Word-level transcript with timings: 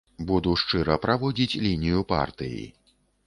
Буду 0.29 0.53
шчыра 0.61 0.95
праводзіць 1.03 1.59
лінію 1.67 2.01
партыі. 2.13 2.65